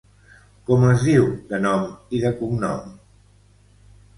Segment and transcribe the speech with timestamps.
[0.69, 1.85] Com es diu de nom,
[2.17, 2.97] i de cognom?